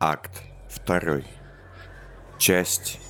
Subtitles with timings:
[0.00, 0.42] Акт
[0.86, 1.22] 2.
[2.36, 3.00] Часть.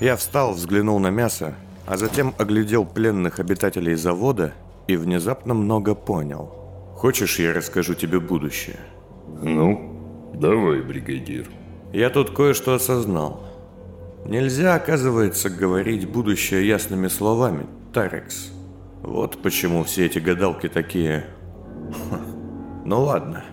[0.00, 1.54] Я встал, взглянул на мясо,
[1.86, 4.54] а затем оглядел пленных обитателей завода
[4.86, 6.46] и внезапно много понял.
[6.96, 8.78] Хочешь, я расскажу тебе будущее?
[9.42, 11.48] Ну, давай, бригадир.
[11.92, 13.46] Я тут кое-что осознал.
[14.24, 18.50] Нельзя, оказывается, говорить будущее ясными словами, Тарекс.
[19.02, 21.26] Вот почему все эти гадалки такие...
[22.84, 23.44] Ну ладно.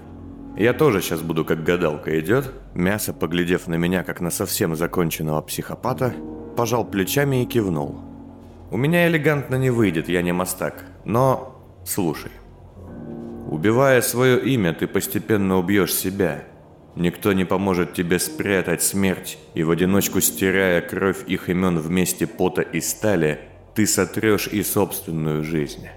[0.58, 2.52] Я тоже сейчас буду как гадалка идет.
[2.74, 6.16] Мясо, поглядев на меня, как на совсем законченного психопата,
[6.56, 8.02] пожал плечами и кивнул.
[8.72, 10.84] У меня элегантно не выйдет, я не мастак.
[11.06, 12.32] Но слушай.
[13.50, 16.44] Убивая свое имя, ты постепенно убьешь себя.
[16.96, 22.64] Никто не поможет тебе спрятать смерть, и в одиночку стирая кровь их имен вместе пота
[22.64, 23.40] и стали,
[23.76, 25.88] ты сотрешь и собственную жизнь.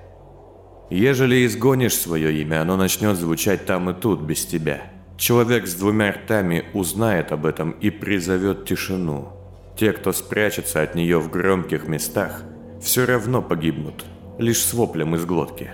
[0.90, 4.82] Ежели изгонишь свое имя, оно начнет звучать там и тут без тебя.
[5.16, 9.28] Человек с двумя ртами узнает об этом и призовет тишину.
[9.76, 12.42] Те, кто спрячется от нее в громких местах,
[12.82, 14.04] все равно погибнут,
[14.38, 15.70] лишь с воплем из глотки.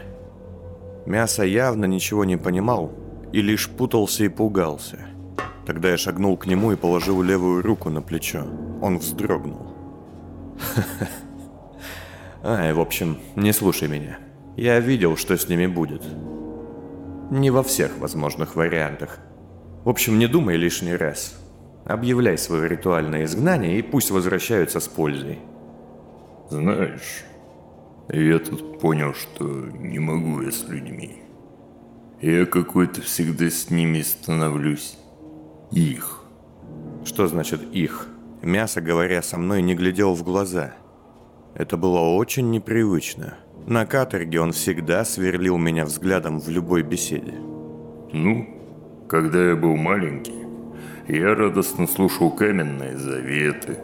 [1.06, 2.92] Мясо явно ничего не понимал
[3.32, 4.98] и лишь путался и пугался.
[5.64, 8.44] Тогда я шагнул к нему и положил левую руку на плечо.
[8.82, 9.72] Он вздрогнул.
[12.44, 14.18] Ай, в общем, не слушай меня.
[14.56, 16.02] Я видел, что с ними будет.
[17.30, 19.18] Не во всех возможных вариантах.
[19.84, 21.38] В общем, не думай лишний раз.
[21.84, 25.38] Объявляй свое ритуальное изгнание и пусть возвращаются с пользой.
[26.48, 27.24] Знаешь,
[28.08, 31.22] я тут понял, что не могу я с людьми.
[32.22, 34.96] Я какой-то всегда с ними становлюсь.
[35.70, 36.22] Их.
[37.04, 38.08] Что значит «их»?
[38.42, 40.74] Мясо, говоря со мной, не глядел в глаза.
[41.54, 43.34] Это было очень непривычно.
[43.66, 47.34] На каторге он всегда сверлил меня взглядом в любой беседе.
[48.12, 48.46] Ну,
[49.08, 50.46] когда я был маленький,
[51.08, 53.78] я радостно слушал каменные заветы,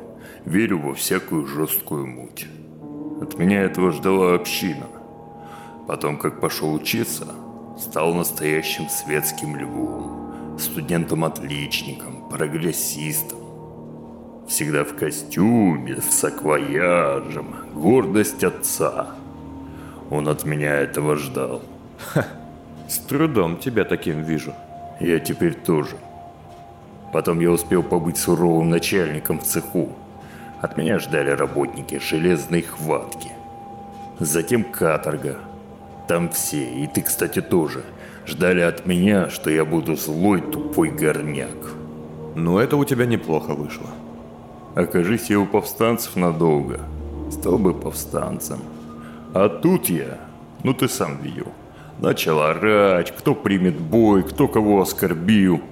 [0.45, 2.47] верю во всякую жесткую муть.
[3.21, 4.87] От меня этого ждала община.
[5.89, 7.27] Потом, как пошел учиться,
[7.77, 13.41] стал настоящим светским львом, студентом-отличником, прогрессистом.
[14.47, 19.17] Всегда в костюме, с саквояжем, гордость отца–
[20.13, 21.63] он от меня этого ждал.
[21.97, 22.27] Ха,
[22.87, 24.53] с трудом тебя таким вижу.
[25.01, 25.97] Я теперь тоже.
[27.15, 29.89] Потом я успел побыть суровым начальником в цеху.
[30.61, 33.31] От меня ждали работники железной хватки.
[34.19, 35.39] Затем каторга.
[36.09, 37.83] Там все, и ты, кстати, тоже,
[38.27, 41.73] ждали от меня, что я буду злой тупой горняк.
[42.35, 43.89] Ну, это у тебя неплохо вышло.
[44.75, 46.81] Окажись я у повстанцев надолго,
[47.31, 48.59] стал бы повстанцем.
[49.35, 50.19] А тут я,
[50.63, 51.53] ну ты сам видел,
[51.99, 55.63] начал орать, кто примет бой, кто кого оскорбил.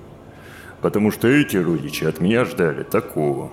[0.81, 3.51] Потому что эти родичи от меня ждали такого.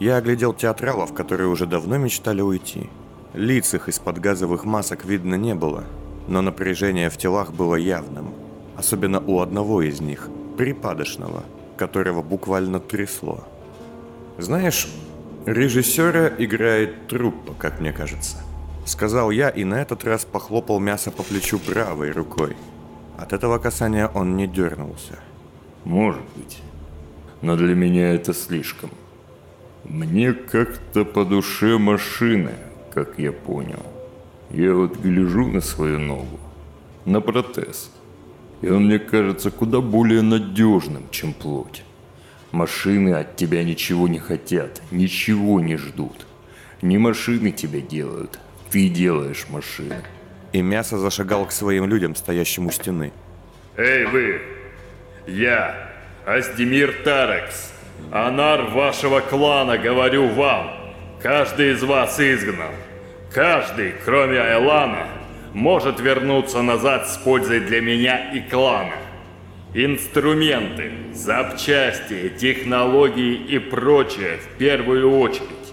[0.00, 2.90] Я оглядел театралов, которые уже давно мечтали уйти.
[3.32, 5.84] Лиц их из-под газовых масок видно не было,
[6.26, 8.34] но напряжение в телах было явным.
[8.76, 10.28] Особенно у одного из них,
[10.58, 11.44] припадочного,
[11.76, 13.44] которого буквально трясло.
[14.36, 14.88] Знаешь,
[15.46, 18.38] режиссера играет труппа, как мне кажется.
[18.84, 22.54] Сказал я и на этот раз похлопал мясо по плечу правой рукой.
[23.16, 25.18] От этого касания он не дернулся.
[25.84, 26.60] Может быть.
[27.40, 28.90] Но для меня это слишком.
[29.84, 32.52] Мне как-то по душе машины,
[32.92, 33.82] как я понял.
[34.50, 36.38] Я вот гляжу на свою ногу,
[37.04, 37.90] на протез.
[38.62, 41.82] И он мне кажется куда более надежным, чем плоть.
[42.50, 46.26] Машины от тебя ничего не хотят, ничего не ждут.
[46.80, 48.38] Не машины тебя делают,
[48.74, 50.02] ты делаешь машины.
[50.52, 53.12] И мясо зашагал к своим людям, стоящим у стены.
[53.76, 54.42] Эй вы!
[55.28, 55.92] Я,
[56.26, 57.72] Астемир Тарекс,
[58.10, 60.72] анар вашего клана, говорю вам.
[61.22, 62.74] Каждый из вас изгнан.
[63.32, 65.06] Каждый, кроме Айлана,
[65.52, 68.96] может вернуться назад с пользой для меня и клана.
[69.72, 75.72] Инструменты, запчасти, технологии и прочее в первую очередь.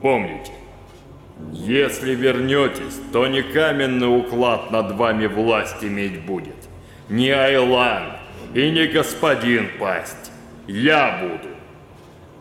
[0.00, 0.50] Помните,
[1.50, 6.56] если вернетесь, то не каменный уклад над вами власть иметь будет.
[7.08, 8.16] Не Айлан
[8.54, 10.32] и не господин пасть.
[10.66, 11.54] Я буду.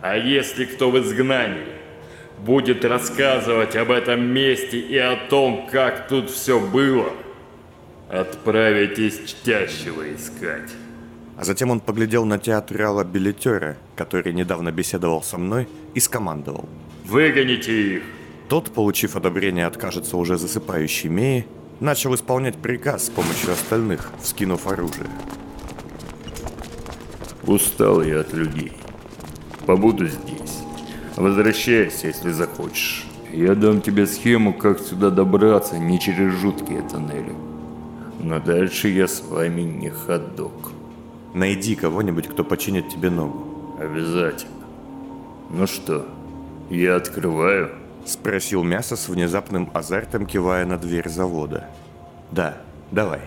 [0.02, 1.68] А если кто в изгнании
[2.40, 7.12] будет рассказывать об этом месте и о том, как тут все было,
[8.10, 10.72] отправитесь чтящего искать.
[11.38, 16.68] А затем он поглядел на театрала билетера, который недавно беседовал со мной, и скомандовал.
[17.06, 18.04] «Выгоните их!»
[18.52, 21.48] Тот, получив одобрение от, кажется, уже засыпающей Меи,
[21.80, 25.08] начал исполнять приказ с помощью остальных, вскинув оружие.
[27.48, 28.74] Устал я от людей.
[29.66, 30.60] Побуду здесь.
[31.16, 33.06] Возвращайся, если захочешь.
[33.32, 37.34] Я дам тебе схему, как сюда добраться, не через жуткие тоннели.
[38.20, 40.74] Но дальше я с вами не ходок.
[41.34, 43.78] Найди кого-нибудь, кто починит тебе ногу.
[43.80, 44.66] Обязательно.
[45.50, 46.06] Ну что,
[46.70, 47.81] я открываю?
[48.06, 51.68] Спросил Мясо с внезапным азартом, кивая на дверь завода.
[52.32, 52.58] Да,
[52.92, 53.22] давай.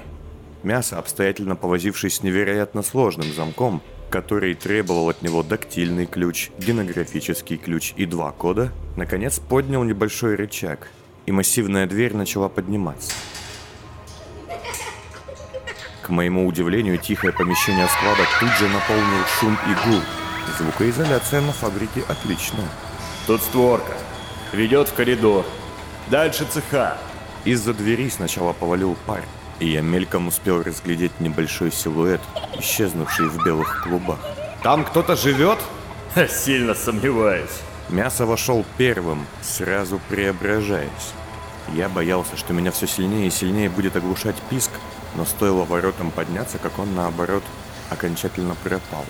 [0.62, 7.92] Мясо, обстоятельно повозившись с невероятно сложным замком, который требовал от него дактильный ключ, генографический ключ
[7.96, 10.88] и два кода, наконец поднял небольшой рычаг,
[11.26, 13.12] и массивная дверь начала подниматься.
[16.02, 20.00] К моему удивлению, тихое помещение склада тут же наполнил шум и гул.
[20.58, 22.68] Звукоизоляция на фабрике отличная.
[23.26, 23.94] Тут створка.
[24.54, 25.44] Ведет в коридор.
[26.08, 26.96] Дальше цеха.
[27.44, 29.24] Из-за двери сначала повалил пар,
[29.58, 32.20] и я мельком успел разглядеть небольшой силуэт,
[32.60, 34.20] исчезнувший в белых клубах.
[34.62, 35.58] «Там кто-то живет?»
[36.30, 37.50] Сильно сомневаюсь.
[37.88, 41.12] Мясо вошел первым, сразу преображаясь.
[41.72, 44.70] Я боялся, что меня все сильнее и сильнее будет оглушать писк,
[45.16, 47.42] но стоило воротам подняться, как он, наоборот,
[47.90, 49.04] окончательно пропал.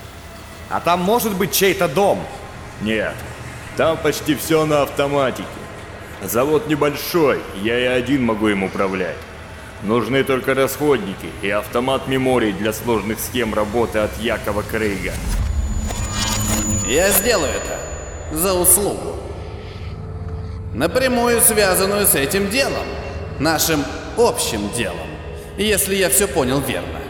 [0.71, 2.19] «А там может быть чей-то дом?»
[2.81, 3.15] Нет,
[3.77, 5.49] там почти все на автоматике.
[6.23, 9.17] Завод небольшой, я и один могу им управлять.
[9.83, 15.13] Нужны только расходники и автомат меморий для сложных схем работы от Якова Крейга.
[16.87, 17.79] Я сделаю это
[18.37, 19.17] за услугу.
[20.73, 22.87] Напрямую связанную с этим делом.
[23.39, 23.85] Нашим
[24.17, 25.09] общим делом.
[25.59, 27.01] Если я все понял верно.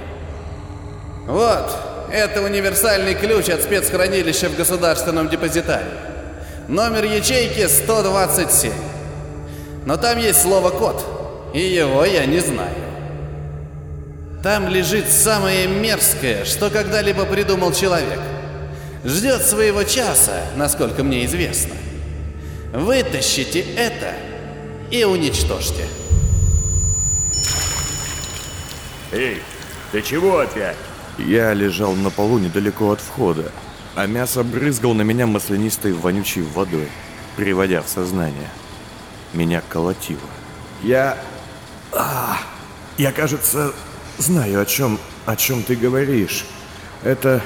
[1.27, 1.71] Вот,
[2.13, 6.14] это универсальный ключ от спецхранилища в государственном депозитарии.
[6.69, 8.73] Номер ячейки 127.
[9.85, 11.05] Но там есть слово «код»,
[11.53, 12.75] и его я не знаю.
[14.43, 18.21] Там лежит самое мерзкое, что когда-либо придумал человек.
[19.05, 21.75] Ждет своего часа, насколько мне известно.
[22.73, 24.13] Вытащите это
[24.91, 25.85] и уничтожьте.
[29.13, 29.43] Эй,
[29.93, 30.77] ты чего опять?
[31.19, 33.53] Я лежал на полу недалеко от входа,
[33.95, 36.89] а мясо брызгал на меня маслянистой вонючей водой,
[37.37, 38.51] приводя в сознание.
[39.33, 40.21] Меня колотило.
[40.83, 41.19] Я...
[41.93, 42.39] А,
[42.99, 43.73] я, кажется,
[44.19, 46.47] знаю, о чем, о чем ты говоришь.
[47.03, 47.41] Это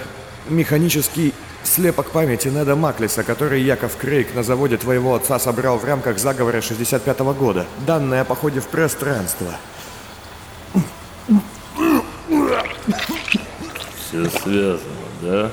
[0.48, 1.34] механический
[1.64, 6.60] слепок памяти Неда Маклиса, который Яков Крейг на заводе твоего отца собрал в рамках заговора
[6.60, 7.66] 65 -го года.
[7.86, 9.48] Данные о походе в пространство.
[13.98, 15.50] Все связано, да?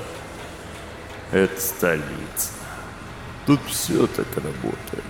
[1.36, 2.54] Это столица.
[3.46, 5.04] Тут все так работает.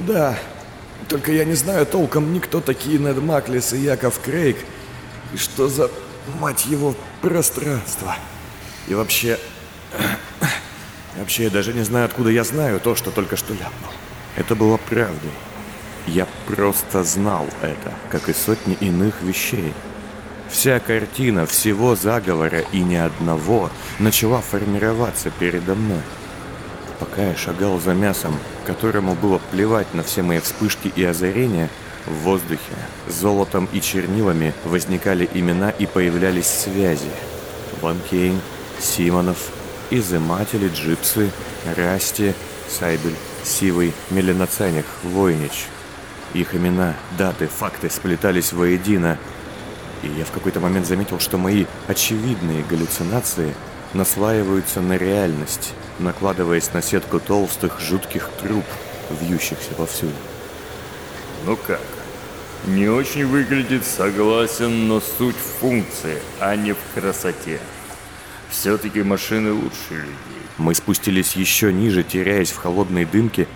[0.00, 0.36] Да,
[1.08, 4.56] только я не знаю толком никто такие Нед Маклис и Яков Крейг.
[5.32, 5.88] И что за,
[6.40, 8.16] мать его, пространство.
[8.88, 9.38] И вообще...
[11.16, 13.92] Вообще, я даже не знаю, откуда я знаю то, что только что ляпнул.
[14.34, 15.30] Это было правдой.
[16.08, 19.72] Я просто знал это, как и сотни иных вещей.
[20.54, 26.00] Вся картина всего заговора и ни одного начала формироваться передо мной.
[27.00, 31.68] Пока я шагал за мясом, которому было плевать на все мои вспышки и озарения,
[32.06, 32.76] в воздухе
[33.08, 37.10] золотом и чернилами возникали имена и появлялись связи.
[37.82, 38.40] Ван Кейн,
[38.78, 39.50] Симонов,
[39.90, 41.32] Изыматели, Джипсы,
[41.76, 42.32] Расти,
[42.68, 45.66] Сайбель, Сивый, Меленоценик, Войнич.
[46.32, 49.18] Их имена, даты, факты сплетались воедино,
[50.04, 53.54] и я в какой-то момент заметил, что мои очевидные галлюцинации
[53.94, 58.64] наслаиваются на реальность, накладываясь на сетку толстых, жутких труб,
[59.20, 60.12] вьющихся повсюду.
[61.46, 61.80] Ну как?
[62.66, 67.60] Не очень выглядит, согласен, но суть в функции, а не в красоте.
[68.50, 70.08] Все-таки машины лучше людей.
[70.56, 73.48] Мы спустились еще ниже, теряясь в холодной дымке,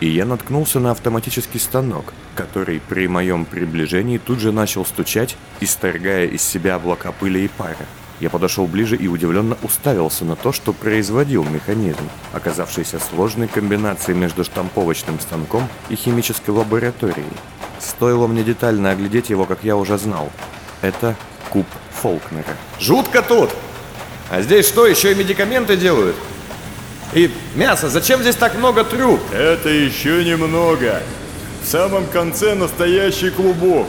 [0.00, 6.26] и я наткнулся на автоматический станок, который при моем приближении тут же начал стучать, исторгая
[6.26, 7.86] из себя облака пыли и пара.
[8.20, 14.44] Я подошел ближе и удивленно уставился на то, что производил механизм, оказавшийся сложной комбинацией между
[14.44, 17.26] штамповочным станком и химической лабораторией.
[17.80, 20.30] Стоило мне детально оглядеть его, как я уже знал.
[20.80, 21.16] Это
[21.50, 22.56] куб Фолкнера.
[22.78, 23.50] «Жутко тут!
[24.30, 26.16] А здесь что, еще и медикаменты делают?
[27.14, 31.00] И мясо, зачем здесь так много труб?» Это еще немного.
[31.62, 33.86] В самом конце настоящий клубок.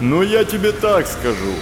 [0.00, 1.54] Но я тебе так скажу.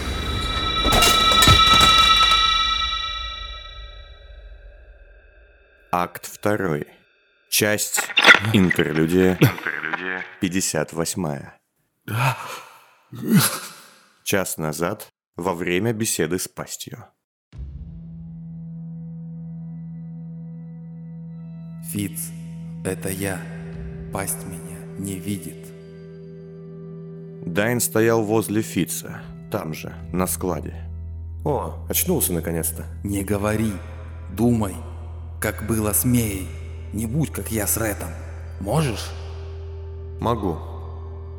[5.91, 6.81] Акт 2.
[7.49, 8.03] Часть
[8.53, 9.39] Интерлюдия
[10.41, 11.39] 58.
[14.23, 17.07] Час назад, во время беседы с пастью.
[21.93, 22.31] Фиц,
[22.85, 23.41] это я.
[24.13, 25.57] Пасть меня не видит.
[27.45, 30.89] Дайн стоял возле Фица, там же, на складе.
[31.45, 32.85] О, очнулся наконец-то.
[33.03, 33.73] Не говори,
[34.37, 34.77] думай,
[35.41, 36.47] как было с Меей.
[36.93, 38.11] Не будь как я с Ретом.
[38.61, 39.11] Можешь?
[40.21, 40.59] Могу.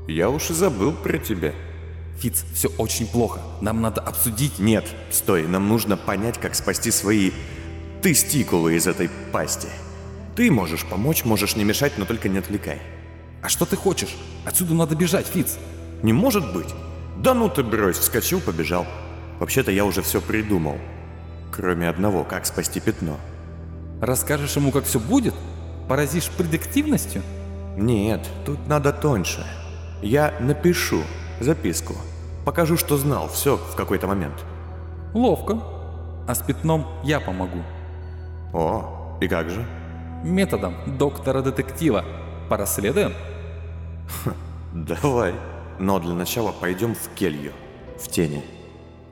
[0.10, 1.54] Я уж и забыл про тебя.
[2.18, 3.40] Фиц, все очень плохо.
[3.62, 4.60] Нам надо обсудить.
[4.60, 7.32] Нет, стой, нам нужно понять, как спасти свои
[8.02, 9.70] тестикулы из этой пасти.
[10.36, 12.82] Ты можешь помочь, можешь не мешать, но только не отвлекай.
[13.42, 14.16] А что ты хочешь?
[14.46, 15.58] Отсюда надо бежать, Фиц.
[16.04, 16.70] Не может быть.
[17.18, 18.86] Да ну ты брось, вскочил, побежал.
[19.40, 20.78] Вообще-то я уже все придумал.
[21.52, 23.18] Кроме одного, как спасти пятно.
[24.02, 25.34] Расскажешь ему, как все будет?
[25.88, 27.22] Поразишь предиктивностью?
[27.78, 29.46] Нет, тут надо тоньше.
[30.02, 31.02] Я напишу
[31.40, 31.96] записку.
[32.46, 34.44] Покажу, что знал, все в какой-то момент.
[35.14, 35.62] Ловко.
[36.28, 37.64] А с пятном я помогу.
[38.54, 39.66] О, и как же?
[40.24, 42.06] Методом доктора-детектива.
[42.50, 43.14] Порасследуем?
[44.74, 45.34] Давай.
[45.80, 47.54] Но для начала пойдем в келью.
[48.00, 48.44] В тени.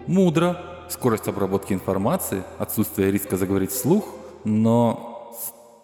[0.07, 0.57] Мудро.
[0.89, 4.05] Скорость обработки информации, отсутствие риска заговорить вслух,
[4.43, 5.35] но...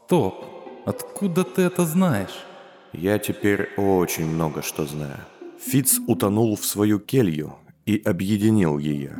[0.06, 0.44] Стоп.
[0.86, 2.44] Откуда ты это знаешь?
[2.92, 5.20] Я теперь очень много что знаю.
[5.60, 7.56] Фиц утонул в свою келью
[7.86, 9.16] и объединил ее.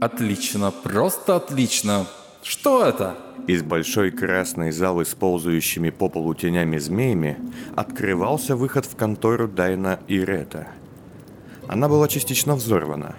[0.00, 2.06] Отлично, просто отлично.
[2.46, 3.16] Что это?
[3.48, 7.38] Из большой красной залы с ползающими по полу тенями-змеями
[7.74, 10.68] открывался выход в контору Дайна и Рета.
[11.66, 13.16] Она была частично взорвана.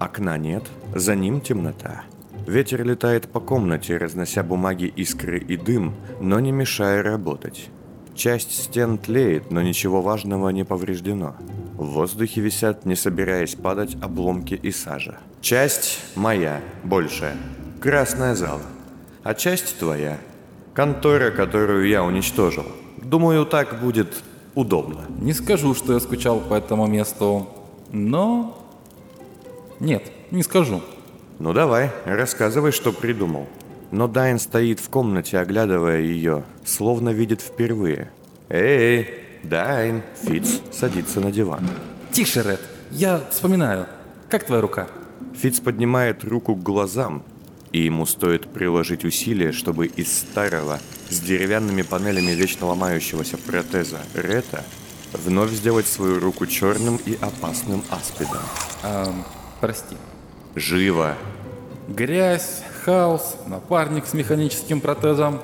[0.00, 2.02] Окна нет, за ним темнота.
[2.44, 7.70] Ветер летает по комнате, разнося бумаги, искры и дым, но не мешая работать.
[8.16, 11.36] Часть стен тлеет, но ничего важного не повреждено.
[11.74, 15.20] В воздухе висят, не собираясь падать, обломки и сажа.
[15.40, 17.36] Часть моя, большая.
[17.82, 18.62] Красная зала.
[19.24, 20.18] А часть твоя.
[20.72, 22.64] Контора, которую я уничтожил.
[22.98, 24.22] Думаю, так будет
[24.54, 25.00] удобно.
[25.18, 27.48] Не скажу, что я скучал по этому месту,
[27.90, 28.56] но...
[29.80, 30.80] Нет, не скажу.
[31.40, 33.48] Ну давай, рассказывай, что придумал.
[33.90, 38.12] Но Дайн стоит в комнате, оглядывая ее, словно видит впервые.
[38.48, 39.08] Эй,
[39.42, 41.68] Дайн, Фиц садится на диван.
[42.12, 42.60] Тише, Ред,
[42.92, 43.86] я вспоминаю.
[44.28, 44.86] Как твоя рука?
[45.34, 47.24] Фиц поднимает руку к глазам,
[47.72, 54.64] и ему стоит приложить усилия, чтобы из старого, с деревянными панелями вечно ломающегося протеза Рета
[55.12, 58.42] вновь сделать свою руку черным и опасным аспидом.
[58.82, 59.24] Эм,
[59.60, 59.96] прости.
[60.54, 61.16] Живо!
[61.88, 65.40] Грязь, хаос, напарник с механическим протезом.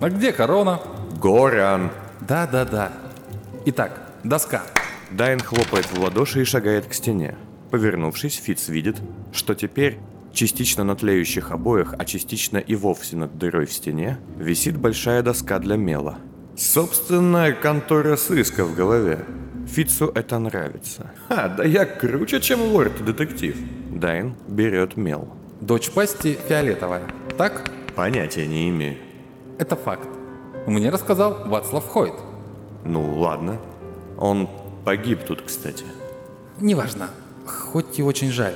[0.00, 0.80] А где корона?
[1.20, 1.90] Горан!
[2.20, 2.92] Да-да-да.
[3.66, 4.62] Итак, доска.
[5.10, 7.36] Дайн хлопает в ладоши и шагает к стене.
[7.70, 8.96] Повернувшись, Фиц видит,
[9.32, 9.98] что теперь
[10.32, 15.58] частично на тлеющих обоях, а частично и вовсе над дырой в стене, висит большая доска
[15.58, 16.18] для мела.
[16.56, 19.24] Собственная контора сыска в голове.
[19.66, 21.12] Фицу это нравится.
[21.28, 23.56] Ха, да я круче, чем лорд-детектив.
[23.90, 25.28] Дайн берет мел.
[25.60, 27.02] Дочь пасти фиолетовая.
[27.38, 27.70] Так?
[27.94, 28.96] Понятия не имею.
[29.58, 30.08] Это факт.
[30.66, 32.14] Мне рассказал Вацлав Хойт.
[32.84, 33.58] Ну, ладно.
[34.18, 34.48] Он
[34.84, 35.84] погиб тут, кстати.
[36.60, 37.10] Неважно.
[37.46, 38.54] Хоть и очень жаль.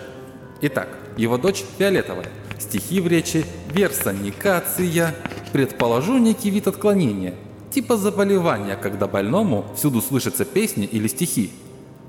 [0.61, 2.29] Итак, его дочь фиолетовая.
[2.59, 5.15] Стихи в речи, версоникация.
[5.53, 7.35] Предположу некий вид отклонения.
[7.71, 11.51] Типа заболевания, когда больному всюду слышатся песни или стихи.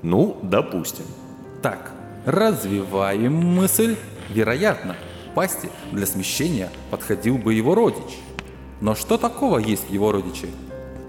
[0.02, 1.04] Ну, допустим.
[1.62, 1.92] Так,
[2.24, 3.96] развиваем мысль.
[4.28, 4.96] Вероятно,
[5.34, 8.18] пасти для смещения подходил бы его родич.
[8.80, 10.48] Но что такого есть в его родиче?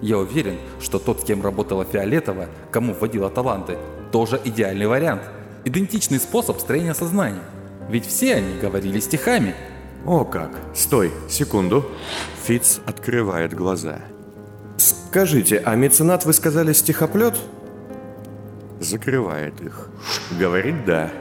[0.01, 3.77] Я уверен, что тот, с кем работала Фиолетова, кому вводила таланты,
[4.11, 5.23] тоже идеальный вариант.
[5.65, 7.41] Идентичный способ строения сознания.
[7.89, 9.55] Ведь все они говорили стихами.
[10.05, 10.51] О как!
[10.75, 11.85] Стой, секунду.
[12.45, 13.99] Фиц открывает глаза.
[14.77, 17.35] Скажите, а меценат вы сказали стихоплет?
[18.79, 19.89] Закрывает их.
[20.39, 21.11] Говорит да.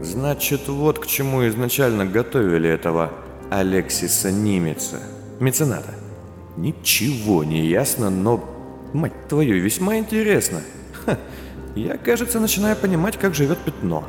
[0.00, 3.12] Значит, вот к чему изначально готовили этого
[3.50, 5.00] Алексиса Нимеца,
[5.38, 5.94] мецената.
[6.56, 8.42] Ничего не ясно, но,
[8.92, 10.62] мать твою, весьма интересно.
[11.04, 11.18] Ха,
[11.74, 14.04] я, кажется, начинаю понимать, как живет пятно.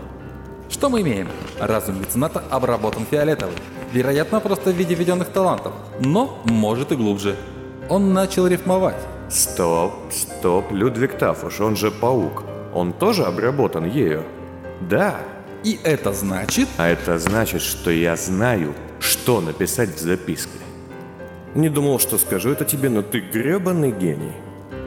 [0.71, 1.27] Что мы имеем?
[1.59, 3.55] Разум мецената обработан фиолетовым.
[3.91, 5.73] Вероятно, просто в виде введенных талантов.
[5.99, 7.35] Но может и глубже.
[7.89, 8.95] Он начал рифмовать.
[9.29, 12.43] Стоп, стоп, Людвиг Тафуш, он же паук.
[12.73, 14.23] Он тоже обработан ею?
[14.89, 15.19] Да.
[15.63, 16.69] И это значит...
[16.77, 20.57] А это значит, что я знаю, что написать в записке.
[21.53, 24.33] Не думал, что скажу это тебе, но ты гребаный гений.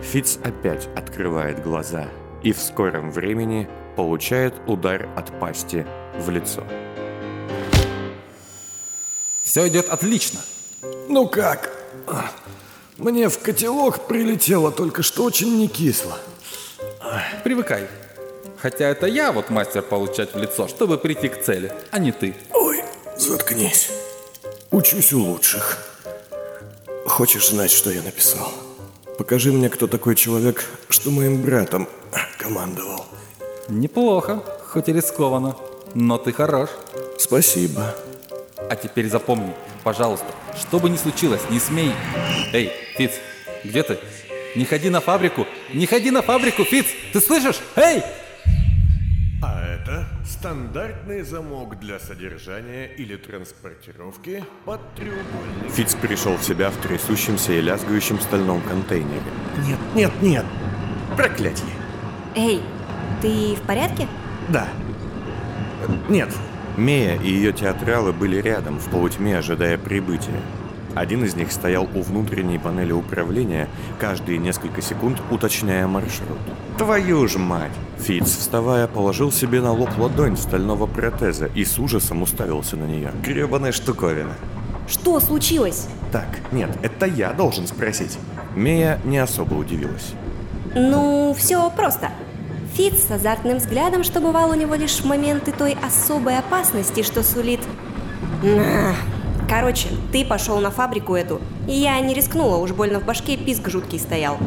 [0.03, 2.07] Фиц опять открывает глаза
[2.43, 5.87] и в скором времени получает удар от пасти
[6.19, 6.65] в лицо.
[9.43, 10.41] Все идет отлично.
[11.09, 11.71] Ну как?
[12.97, 16.19] Мне в котелок прилетело только что очень не кисло.
[17.43, 17.87] Привыкай.
[18.57, 22.35] Хотя это я вот мастер получать в лицо, чтобы прийти к цели, а не ты.
[22.53, 22.83] Ой,
[23.17, 23.91] заткнись.
[24.71, 25.79] Учусь у лучших.
[27.07, 28.51] Хочешь знать, что я написал?
[29.19, 31.89] Покажи мне, кто такой человек, что моим братом
[32.39, 33.05] командовал.
[33.69, 35.57] Неплохо, хоть и рискованно,
[35.95, 36.69] но ты хорош.
[37.19, 37.95] Спасибо.
[38.69, 40.27] А теперь запомни, пожалуйста,
[40.59, 41.93] что бы ни случилось, не смей.
[42.53, 43.13] Эй, Фиц,
[43.65, 43.99] где ты?
[44.55, 45.47] Не ходи на фабрику!
[45.73, 46.87] Не ходи на фабрику, Фиц!
[47.13, 47.61] Ты слышишь?
[47.77, 48.03] Эй!
[49.43, 55.71] А это стандартный замок для содержания или транспортировки под треугольник.
[55.73, 59.23] Фиц пришел в себя в трясущемся и лязгающем стальном контейнере.
[59.67, 60.45] Нет, нет, нет.
[61.17, 61.75] Проклятие.
[62.35, 62.63] Эй,
[63.25, 64.07] ты в порядке?
[64.51, 64.69] Да.
[66.11, 66.29] Нет.
[66.77, 70.43] Мея и ее театралы были рядом, в полутьме, ожидая прибытия.
[70.95, 76.39] Один из них стоял у внутренней панели управления, каждые несколько секунд уточняя маршрут.
[76.77, 82.23] «Твою ж мать!» Фиц, вставая, положил себе на лоб ладонь стального протеза и с ужасом
[82.23, 83.11] уставился на нее.
[83.25, 84.35] Гребаная штуковина.
[84.87, 85.89] Что случилось?
[86.13, 88.19] Так, нет, это я должен спросить.
[88.55, 90.13] Мея не особо удивилась.
[90.75, 92.11] Ну, все просто.
[92.75, 97.23] Фиц с азартным взглядом, что бывал у него лишь в моменты той особой опасности, что
[97.23, 97.61] сулит...
[98.43, 98.97] Ах.
[99.49, 103.69] Короче, ты пошел на фабрику эту, и я не рискнула, уж больно в башке писк
[103.69, 104.39] жуткий стоял.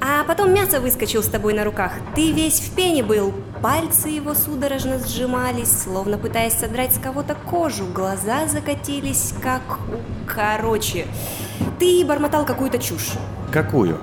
[0.00, 1.92] А потом мясо выскочил с тобой на руках.
[2.16, 3.32] Ты весь в пене был.
[3.62, 7.84] Пальцы его судорожно сжимались, словно пытаясь содрать с кого-то кожу.
[7.86, 9.62] Глаза закатились, как.
[10.26, 11.06] Короче,
[11.78, 13.12] ты бормотал какую-то чушь.
[13.52, 14.00] Какую?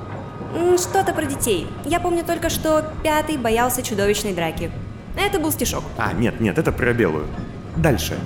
[0.78, 1.68] Что-то про детей.
[1.86, 4.72] Я помню только, что пятый боялся чудовищной драки.
[5.16, 5.84] Это был стишок.
[5.98, 7.28] А, нет, нет, это про белую.
[7.76, 8.18] Дальше.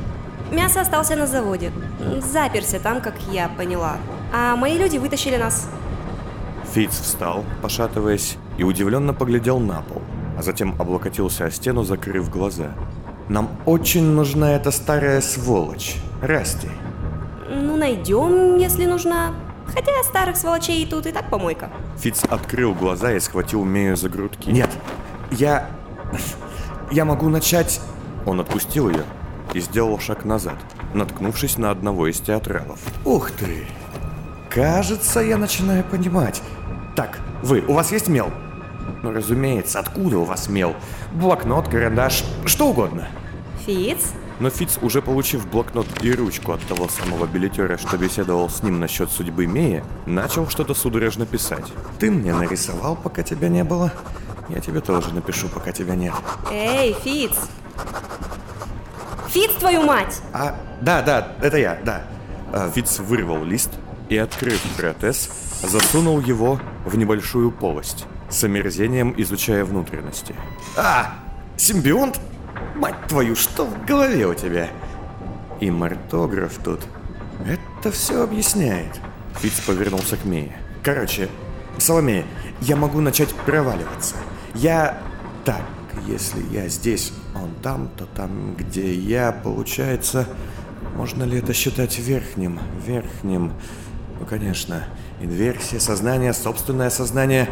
[0.51, 1.71] Мясо остался на заводе.
[2.21, 3.97] Заперся там, как я поняла.
[4.33, 5.67] А мои люди вытащили нас.
[6.73, 10.01] Фиц встал, пошатываясь, и удивленно поглядел на пол,
[10.37, 12.71] а затем облокотился о стену, закрыв глаза.
[13.29, 16.67] «Нам очень нужна эта старая сволочь, Расти».
[17.49, 19.33] Ну, найдем, если нужна.
[19.73, 21.69] Хотя старых сволочей тут и так помойка.
[21.97, 24.49] Фиц открыл глаза и схватил Мею за грудки.
[24.49, 24.69] Нет.
[25.31, 25.69] Я...
[26.91, 27.81] Я могу начать...
[28.25, 29.03] Он отпустил ее
[29.53, 30.55] и сделал шаг назад,
[30.93, 32.79] наткнувшись на одного из театралов.
[33.03, 33.67] Ух ты.
[34.49, 36.41] Кажется, я начинаю понимать.
[36.95, 38.31] Так, вы, у вас есть мел?
[39.01, 40.75] Ну, разумеется, откуда у вас мел?
[41.13, 43.07] Блокнот, карандаш, что угодно.
[43.65, 44.13] Фиц?
[44.39, 48.79] Но Фиц, уже получив блокнот и ручку от того самого билетера, что беседовал с ним
[48.79, 51.71] насчет судьбы Меи, начал что-то судорожно писать.
[51.99, 53.91] Ты мне нарисовал, пока тебя не было.
[54.49, 56.13] Я тебе тоже напишу, пока тебя нет.
[56.51, 57.31] Эй, Фиц!
[59.29, 60.21] Фиц, твою мать!
[60.33, 62.03] А, да, да, это я, да.
[62.51, 63.71] А Фиц вырвал лист
[64.09, 65.29] и, открыв протез,
[65.61, 70.35] засунул его в небольшую полость, с омерзением изучая внутренности.
[70.75, 71.15] А,
[71.55, 72.19] симбионт?
[72.83, 74.69] Мать твою, что в голове у тебя?
[75.61, 76.81] И мартограф тут.
[77.47, 78.99] Это все объясняет.
[79.39, 80.57] Фиц повернулся к Мее.
[80.83, 81.29] Короче,
[81.77, 82.25] Соломея,
[82.59, 84.15] я могу начать проваливаться.
[84.53, 85.01] Я...
[85.45, 85.61] Так,
[86.07, 90.27] если я здесь, он там, то там, где я, получается...
[90.97, 92.59] Можно ли это считать верхним?
[92.85, 93.53] Верхним...
[94.19, 94.83] Ну, конечно.
[95.21, 97.49] Инверсия, сознание, собственное сознание.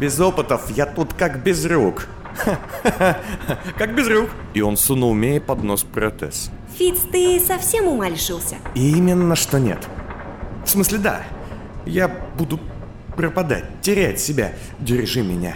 [0.00, 2.08] Без опытов я тут как без рук.
[3.78, 4.30] Как без рук.
[4.54, 6.50] И он сунул Мее под нос протез.
[6.76, 8.56] Фиц, ты совсем ума лишился?
[8.74, 9.86] Именно что нет.
[10.64, 11.22] В смысле, да.
[11.86, 12.60] Я буду
[13.16, 14.52] пропадать, терять себя.
[14.78, 15.54] Держи меня.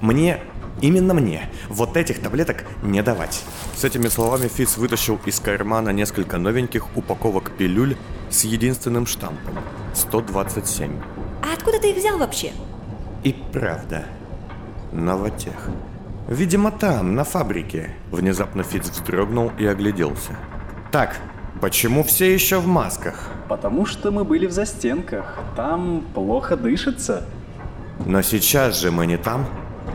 [0.00, 0.40] Мне,
[0.80, 3.42] именно мне, вот этих таблеток не давать.
[3.76, 7.96] С этими словами Фиц вытащил из кармана несколько новеньких упаковок пилюль
[8.30, 9.58] с единственным штампом–
[9.94, 10.90] 127.
[11.42, 12.52] А откуда ты их взял вообще?
[13.22, 14.04] И правда,
[14.92, 15.70] новотех.
[16.28, 17.90] Видимо, там, на фабрике.
[18.10, 20.36] Внезапно Фиц вздрогнул и огляделся.
[20.90, 21.16] Так,
[21.60, 23.30] почему все еще в масках?
[23.48, 25.38] Потому что мы были в застенках.
[25.54, 27.24] Там плохо дышится.
[28.04, 29.46] Но сейчас же мы не там.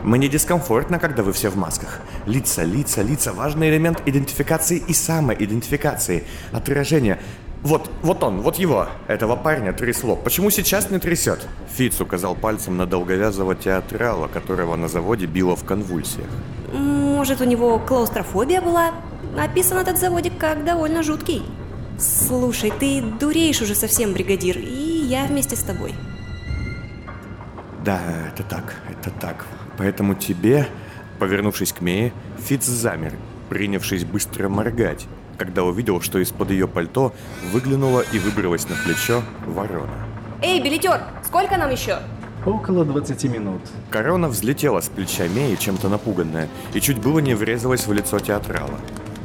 [0.04, 2.00] Мне дискомфортно, когда вы все в масках.
[2.26, 6.24] Лица, лица, лица– важный элемент идентификации и самоидентификации.
[6.54, 7.20] Отражение.
[7.63, 10.15] Вот, вот он, вот его, этого парня трясло.
[10.15, 11.47] Почему сейчас не трясет?
[11.76, 16.28] Фиц указал пальцем на долговязого театрала, которого на заводе било в конвульсиях.
[16.74, 18.93] Может, у него клаустрофобия была?
[19.38, 21.43] Описан этот заводик как довольно жуткий.
[22.00, 25.93] Слушай, ты дуреешь уже совсем, бригадир, и я вместе с тобой.
[27.86, 28.00] Да,
[28.34, 29.45] это так, это так.
[29.78, 30.67] Поэтому тебе,
[31.19, 33.13] повернувшись к Мее, Фиц замер,
[33.50, 35.06] принявшись быстро моргать,
[35.42, 37.14] когда увидел, что из-под ее пальто
[37.52, 40.06] выглянула и выбралась на плечо ворона.
[40.44, 41.98] Эй, билетер, Сколько нам еще?
[42.46, 43.62] Около 20 минут.
[43.90, 48.78] Корона взлетела с плеча Меи, чем-то напуганная, и чуть было не врезалась в лицо театрала.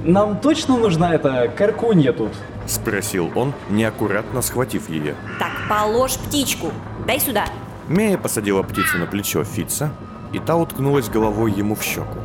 [0.05, 2.33] Нам точно нужна эта каркунья тут?
[2.67, 5.17] Спросил он, неаккуратно схватив ее.
[5.39, 6.73] Так, положь птичку.
[7.07, 7.45] Дай сюда.
[7.89, 9.91] Мея посадила птицу на плечо Фица,
[10.33, 12.21] и та уткнулась головой ему в щеку.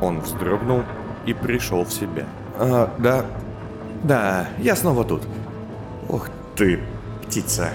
[0.00, 0.82] Он вздрогнул
[1.24, 2.26] и пришел в себя.
[2.58, 3.26] «А, да,
[4.02, 5.22] да, я снова тут.
[6.08, 6.80] Ух ты,
[7.26, 7.70] птица.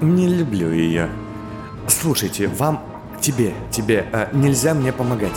[0.00, 1.08] Не люблю ее.
[1.86, 2.82] Слушайте, вам,
[3.20, 5.32] тебе, тебе, а, нельзя мне помогать.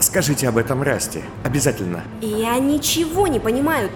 [0.00, 2.02] Скажите об этом Расти, обязательно.
[2.20, 3.90] Я ничего не понимаю.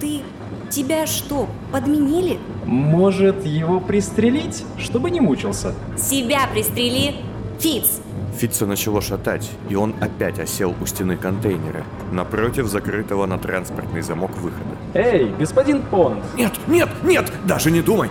[0.00, 0.22] Ты...
[0.70, 2.38] Тебя что, подменили?
[2.64, 5.74] Может, его пристрелить, чтобы не мучился?
[5.98, 7.16] Себя пристрели.
[7.58, 8.00] Фиц,
[8.36, 14.30] Фитца начало шатать, и он опять осел у стены контейнера, напротив закрытого на транспортный замок
[14.38, 14.76] выхода.
[14.94, 16.22] Эй, господин Понд!
[16.36, 18.08] Нет, нет, нет, даже не думай.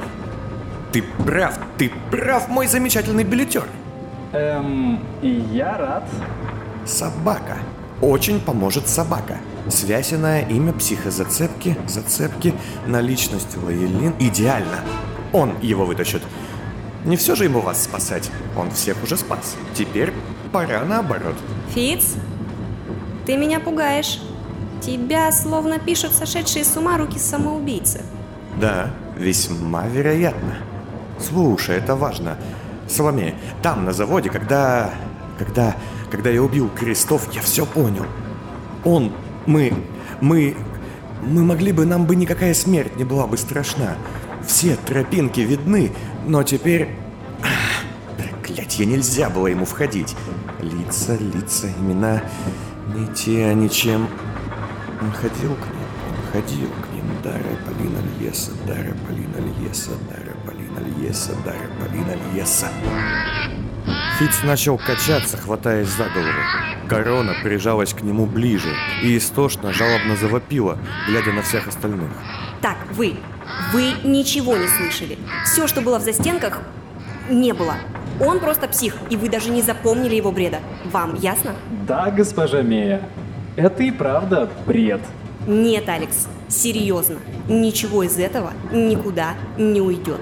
[0.92, 3.66] Ты прав, ты прав, мой замечательный билетер.
[4.34, 6.04] Эм, и я рад.
[6.86, 7.58] Собака.
[8.02, 9.38] Очень поможет собака.
[9.68, 12.54] Связь иная, имя психозацепки, зацепки,
[12.88, 14.14] наличность Лаэлин.
[14.20, 14.80] Идеально.
[15.34, 16.24] Он его вытащит.
[17.06, 18.30] Не все же ему вас спасать.
[18.58, 19.56] Он всех уже спас.
[19.74, 20.14] Теперь
[20.52, 21.36] пора наоборот.
[21.74, 22.16] Фиц,
[23.26, 24.20] ты меня пугаешь.
[24.82, 28.02] Тебя словно пишут сошедшие с ума руки самоубийцы.
[28.60, 30.58] Да, весьма вероятно.
[31.20, 32.38] Слушай, это важно.
[32.88, 34.92] Соломея, там, на заводе, когда...
[35.38, 35.76] Когда...
[36.10, 38.06] Когда я убил Крестов, я все понял.
[38.84, 39.12] Он...
[39.46, 39.74] Мы...
[40.22, 40.56] Мы...
[41.22, 41.86] Мы могли бы...
[41.86, 43.96] Нам бы никакая смерть не была бы страшна.
[44.48, 45.92] Все тропинки видны,
[46.30, 46.90] но теперь...
[48.18, 50.16] Проклятье, нельзя было ему входить.
[50.62, 52.22] Лица, лица, имена...
[52.96, 54.08] Не те, ничем...
[55.02, 57.06] Он ходил к ним, он ходил к ним.
[57.24, 62.70] Дара Полина Льеса, Дара Полина Льеса, Дара Полина Льеса, Дара Полина Льеса.
[64.18, 66.42] Фиц начал качаться, хватаясь за голову.
[66.88, 72.10] Корона прижалась к нему ближе и истошно, жалобно завопила, глядя на всех остальных.
[72.62, 73.16] Так, вы.
[73.74, 75.18] Вы ничего не слышали.
[75.46, 76.62] Все, что было в застенках,
[77.30, 77.76] не было.
[78.20, 80.60] Он просто псих, и вы даже не запомнили его бреда.
[80.92, 81.56] Вам ясно?
[81.88, 83.02] Да, госпожа Мея.
[83.56, 85.02] Это и правда бред.
[85.48, 87.18] Нет, Алекс, серьезно.
[87.48, 90.20] Ничего из этого никуда не уйдет.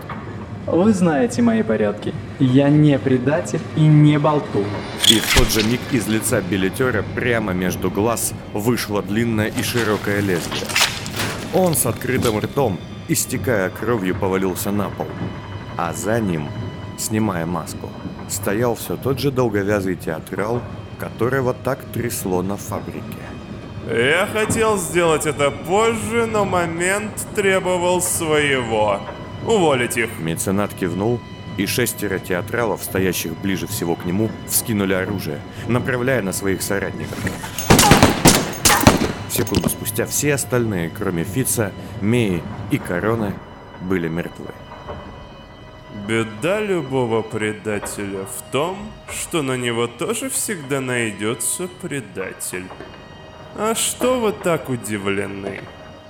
[0.67, 2.13] Вы знаете мои порядки.
[2.39, 4.65] Я не предатель и не болтун.
[5.09, 10.19] И в тот же миг из лица билетера прямо между глаз вышло длинное и широкое
[10.19, 10.65] лезвие.
[11.53, 15.08] Он с открытым ртом, истекая кровью, повалился на пол.
[15.78, 16.50] А за ним,
[16.98, 17.89] снимая маску,
[18.30, 20.62] стоял все тот же долговязый театрал,
[21.00, 23.02] которого так трясло на фабрике.
[23.88, 29.00] Я хотел сделать это позже, но момент требовал своего.
[29.46, 30.10] Уволить их.
[30.20, 31.22] Меценат кивнул,
[31.58, 37.17] и шестеро театралов, стоящих ближе всего к нему, вскинули оружие, направляя на своих соратников.
[39.38, 41.71] Секунду спустя все остальные, кроме Фица,
[42.02, 43.36] Меи и Короны,
[43.82, 44.47] были мертвы.
[46.08, 52.65] Беда любого предателя в том, что на него тоже всегда найдется предатель.
[53.56, 55.62] А что вы так удивлены?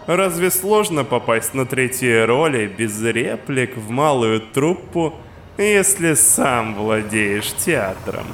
[0.05, 5.13] Разве сложно попасть на третьи роли без реплик в малую труппу,
[5.57, 8.27] если сам владеешь театром?